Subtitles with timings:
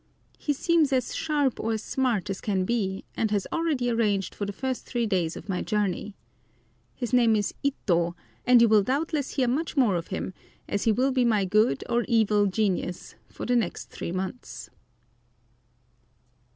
[0.39, 4.51] He seems as sharp or "smart" as can be, and has already arranged for the
[4.51, 6.15] first three days of my journey.
[6.95, 10.33] His name is Ito, and you will doubtless hear much more of him,
[10.67, 14.71] as he will be my good or evil genius for the next three months.